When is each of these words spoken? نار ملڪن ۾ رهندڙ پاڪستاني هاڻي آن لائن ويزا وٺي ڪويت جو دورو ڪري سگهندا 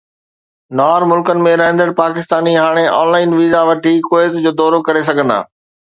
نار 0.79 1.03
ملڪن 1.11 1.43
۾ 1.49 1.51
رهندڙ 1.61 1.85
پاڪستاني 2.01 2.53
هاڻي 2.63 2.85
آن 2.95 3.13
لائن 3.17 3.37
ويزا 3.41 3.61
وٺي 3.71 3.95
ڪويت 4.11 4.41
جو 4.47 4.59
دورو 4.63 4.85
ڪري 4.89 5.05
سگهندا 5.13 5.41